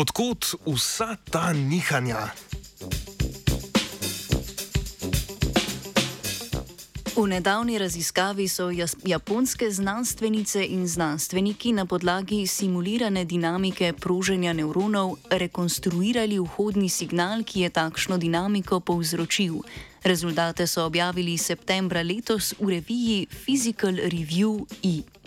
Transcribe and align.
Odkot 0.00 0.54
vsa 0.64 1.16
ta 1.30 1.52
nihanja? 1.52 2.32
V 7.16 7.26
nedavni 7.28 7.76
raziskavi 7.78 8.48
so 8.48 8.70
japonske 9.04 9.70
znanstvenice 9.70 10.64
in 10.64 10.88
znanstveniki 10.88 11.72
na 11.72 11.84
podlagi 11.84 12.46
simulirane 12.46 13.24
dinamike 13.24 13.92
proženja 13.92 14.52
nevronov 14.52 15.18
rekonstruirali 15.30 16.38
vhodni 16.38 16.88
signal, 16.88 17.44
ki 17.44 17.60
je 17.60 17.70
takšno 17.70 18.16
dinamiko 18.16 18.80
povzročil. 18.80 19.60
Rezultate 20.04 20.66
so 20.66 20.86
objavili 20.88 21.36
septembra 21.38 22.00
letos 22.00 22.54
v 22.56 22.80
reviji 22.80 23.26
Physical 23.28 24.00
Review 24.00 24.64
E. 24.80 25.19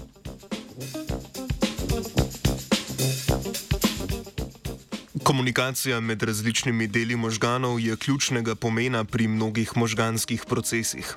Komunikacija 5.34 6.00
med 6.00 6.24
različnimi 6.24 6.88
deli 6.88 7.16
možganov 7.16 7.80
je 7.80 7.96
ključnega 7.98 8.56
pomena 8.56 9.04
pri 9.04 9.28
mnogih 9.28 9.72
možganskih 9.78 10.44
procesih. 10.50 11.16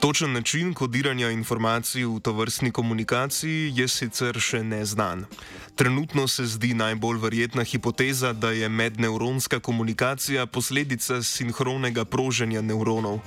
Točen 0.00 0.32
način 0.32 0.74
kodiranja 0.74 1.30
informacij 1.30 2.04
v 2.04 2.20
tovrstni 2.20 2.70
komunikaciji 2.70 3.72
je 3.74 3.88
sicer 3.88 4.38
še 4.40 4.62
neznan. 4.62 5.24
Trenutno 5.74 6.28
se 6.28 6.46
zdi 6.46 6.70
najbolj 6.74 7.18
verjetna 7.18 7.64
hipoteza, 7.64 8.32
da 8.32 8.50
je 8.50 8.68
medneuronska 8.68 9.60
komunikacija 9.60 10.46
posledica 10.46 11.22
sinhronega 11.22 12.04
proženja 12.04 12.62
nevronov. 12.62 13.18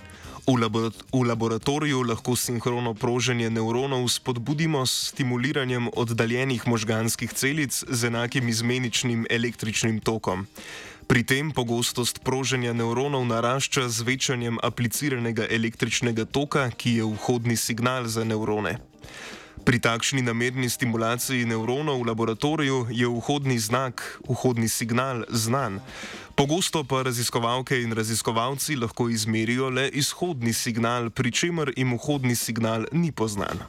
V, 0.48 0.58
labor 0.58 0.90
v 1.14 1.22
laboratoriju 1.22 2.02
lahko 2.02 2.36
sinhrono 2.36 2.94
proženje 2.94 3.50
nevronov 3.50 4.08
spodbudimo 4.10 4.86
s 4.86 5.14
stimuliranjem 5.14 5.90
oddaljenih 5.94 6.68
možganskih 6.68 7.34
celic 7.34 7.84
z 7.88 8.08
enakim 8.08 8.50
izmeničnim 8.50 9.26
električnim 9.30 10.00
tokom. 10.00 10.48
Pri 11.08 11.24
tem 11.24 11.52
pogostost 11.52 12.24
proženja 12.24 12.74
nevronov 12.74 13.26
narašča 13.26 13.90
z 13.90 14.02
večanjem 14.02 14.58
apliciranega 14.64 15.46
električnega 15.50 16.26
toka, 16.26 16.70
ki 16.72 16.98
je 16.98 17.06
vhodni 17.06 17.58
signal 17.58 18.08
za 18.08 18.24
nevrone. 18.24 18.91
Pri 19.62 19.78
takšni 19.78 20.26
namerni 20.26 20.70
stimulaciji 20.70 21.46
nevronov 21.46 22.02
v 22.02 22.08
laboratoriju 22.10 22.90
je 22.90 23.06
vhodni 23.06 23.60
znak, 23.62 24.02
vhodni 24.26 24.66
signal 24.66 25.22
znan. 25.30 25.78
Pogosto 26.36 26.82
pa 26.84 27.04
raziskovalke 27.06 27.78
in 27.82 27.94
raziskovalci 27.94 28.76
lahko 28.76 29.10
izmerijo 29.10 29.70
le 29.70 29.90
izhodni 29.94 30.54
signal, 30.54 31.10
pri 31.10 31.32
čemer 31.32 31.74
jim 31.78 31.94
vhodni 31.94 32.36
signal 32.36 32.90
ni 32.92 33.12
poznan. 33.12 33.62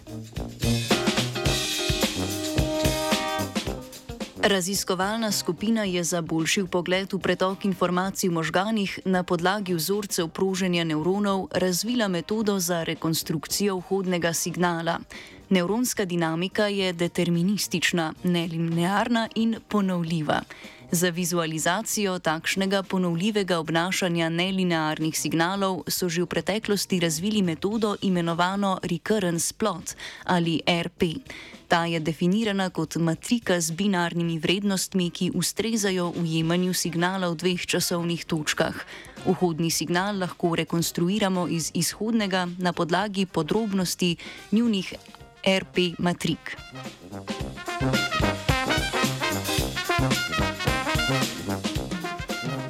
Raziskovalna 4.43 5.33
skupina 5.33 5.85
je 5.85 6.05
za 6.05 6.20
boljši 6.20 6.65
pogled 6.65 7.13
v 7.13 7.19
pretok 7.19 7.65
informacij 7.65 8.29
v 8.29 8.33
možganih 8.33 8.98
na 9.05 9.23
podlagi 9.23 9.75
vzorcev 9.75 10.29
proženja 10.29 10.85
nevronov 10.85 11.47
razvila 11.53 12.09
metodo 12.09 12.59
za 12.59 12.83
rekonstrukcijo 12.85 13.77
vhodnega 13.77 14.33
signala. 14.33 14.98
Nevronska 15.53 16.05
dinamika 16.05 16.67
je 16.67 16.92
deterministična, 16.92 18.14
nelinearna 18.25 19.28
in 19.34 19.56
ponovljiva. 19.69 20.41
Za 20.91 21.08
vizualizacijo 21.08 22.19
takšnega 22.19 22.83
ponovljivega 22.83 23.58
obnašanja 23.58 24.28
nelinearnih 24.28 25.19
signalov 25.19 25.83
so 25.89 26.08
že 26.08 26.23
v 26.23 26.27
preteklosti 26.27 27.00
razvili 27.00 27.42
metodo 27.42 27.97
imenovano 28.03 28.78
Recurrence 28.83 29.55
Plot 29.58 29.95
ali 30.24 30.61
RP. 30.67 31.02
Ta 31.69 31.84
je 31.84 32.01
definirana 32.01 32.70
kot 32.70 32.96
matrika 32.96 33.61
z 33.61 33.70
binarnimi 33.70 34.39
vrednostmi, 34.39 35.11
ki 35.11 35.30
ustrezajo 35.34 36.13
ujemanju 36.17 36.74
signala 36.74 37.29
v 37.29 37.36
dveh 37.36 37.67
časovnih 37.67 38.24
točkah. 38.24 38.77
Vhodni 39.27 39.70
signal 39.70 40.19
lahko 40.19 40.57
rekonstruiramo 40.57 41.48
iz 41.48 41.70
izhodnega 41.74 42.48
na 42.58 42.73
podlagi 42.73 43.27
podrobnosti 43.27 44.17
njunih 44.52 44.95
RP 45.45 45.98
matrik. 45.98 46.57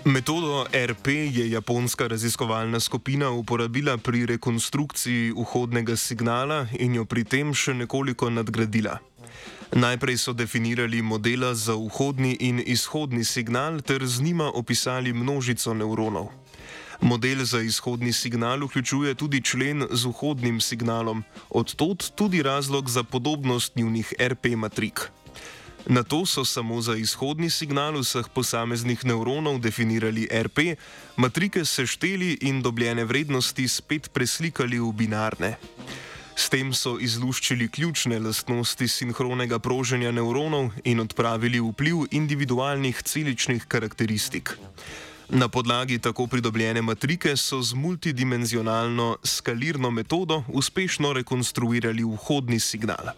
Metodo 0.04 0.66
RP 0.86 1.08
je 1.08 1.50
japonska 1.50 2.06
raziskovalna 2.06 2.80
skupina 2.80 3.30
uporabila 3.30 3.98
pri 3.98 4.26
rekonstrukciji 4.26 5.32
vhodnega 5.36 5.96
signala 5.96 6.66
in 6.78 6.94
jo 6.94 7.04
pri 7.04 7.24
tem 7.24 7.52
še 7.54 7.74
nekoliko 7.74 8.30
nadgradila. 8.30 8.98
Najprej 9.72 10.16
so 10.16 10.32
definirali 10.32 11.02
modela 11.02 11.54
za 11.54 11.76
vhodni 11.76 12.36
in 12.40 12.62
izhodni 12.66 13.24
signal 13.24 13.80
ter 13.80 14.06
z 14.06 14.22
njima 14.22 14.50
opisali 14.54 15.12
množico 15.12 15.74
nevronov. 15.74 16.41
Model 17.02 17.44
za 17.44 17.60
izhodni 17.60 18.12
signal 18.12 18.62
vključuje 18.64 19.14
tudi 19.14 19.40
člen 19.42 19.86
z 19.90 20.04
vhodnim 20.04 20.60
signalom, 20.60 21.24
odtot 21.50 22.12
tudi 22.14 22.42
razlog 22.42 22.88
za 22.88 23.02
podobnost 23.02 23.76
njunih 23.76 24.14
RP 24.18 24.46
matrik. 24.56 25.10
Na 25.86 26.02
to 26.02 26.26
so 26.26 26.44
samo 26.44 26.80
za 26.80 26.94
izhodni 26.94 27.50
signal 27.50 27.98
vseh 27.98 28.28
posameznih 28.34 29.04
nevronov 29.04 29.58
definirali 29.58 30.28
RP, 30.30 30.78
matrike 31.16 31.64
sešteli 31.64 32.38
in 32.40 32.62
dobljene 32.62 33.04
vrednosti 33.04 33.68
spet 33.68 34.12
preslikali 34.12 34.78
v 34.78 34.92
binarne. 34.92 35.56
S 36.36 36.48
tem 36.48 36.70
so 36.74 36.98
izluščili 37.00 37.68
ključne 37.68 38.18
lastnosti 38.18 38.88
sinhronega 38.88 39.58
proženja 39.58 40.12
nevronov 40.14 40.70
in 40.84 41.00
odpravili 41.00 41.60
vpliv 41.60 42.06
individualnih 42.10 43.02
celičnih 43.02 43.66
karakteristik. 43.68 44.54
Na 45.28 45.48
podlagi 45.48 45.98
tako 45.98 46.26
pridobljene 46.26 46.82
matrike 46.82 47.36
so 47.36 47.62
z 47.62 47.74
multidimenzionalno 47.74 49.16
skalirno 49.24 49.90
metodo 49.90 50.42
uspešno 50.48 51.12
rekonstruirali 51.12 52.04
vhodni 52.04 52.60
signal. 52.60 53.12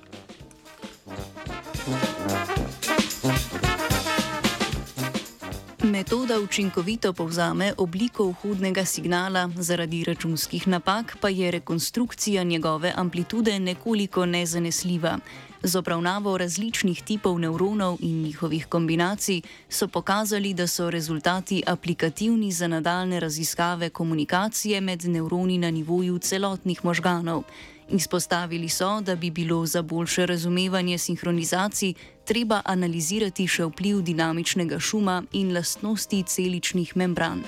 Metoda 5.85 6.41
učinkovito 6.41 7.13
povzame 7.13 7.73
obliko 7.77 8.25
vhodnega 8.29 8.85
signala, 8.85 9.51
zaradi 9.57 10.05
računskih 10.05 10.69
napak 10.69 11.17
pa 11.21 11.29
je 11.29 11.51
rekonstrukcija 11.51 12.43
njegove 12.43 12.93
amplitude 12.97 13.59
nekoliko 13.59 14.27
nezanesljiva. 14.27 15.19
Z 15.65 15.77
obravnavo 15.81 16.39
različnih 16.39 17.03
tipov 17.03 17.39
nevronov 17.41 17.97
in 18.01 18.23
njihovih 18.23 18.67
kombinacij 18.67 19.41
so 19.69 19.89
pokazali, 19.89 20.55
da 20.55 20.67
so 20.67 20.91
rezultati 20.91 21.63
aplikativni 21.67 22.53
za 22.53 22.69
nadaljne 22.69 23.21
raziskave 23.21 23.89
komunikacije 23.91 24.81
med 24.81 25.05
nevroni 25.05 25.59
na 25.59 25.71
nivoju 25.71 26.19
celotnih 26.19 26.85
možganov. 26.85 27.43
Izpostavili 27.89 28.69
so, 28.69 29.01
da 29.01 29.17
bi 29.17 29.31
bilo 29.31 29.67
za 29.67 29.83
boljše 29.83 30.27
razumevanje 30.27 30.99
sinhronizacij 30.99 31.95
treba 32.25 32.61
analizirati 32.65 33.47
še 33.49 33.65
vpliv 33.65 34.03
dinamičnega 34.03 34.79
šuma 34.79 35.23
in 35.33 35.55
lastnosti 35.55 36.23
celičnih 36.23 36.97
membran. 36.97 37.41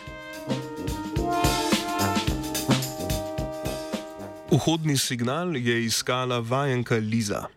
Vhodni 4.50 4.96
signal 4.96 5.56
je 5.56 5.84
iskala 5.84 6.38
vajenka 6.38 6.96
Liza. 6.96 7.55